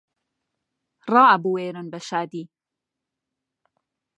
ڕائەبوێرن 1.11 1.87
بە 1.93 1.99
شادی 2.07 2.43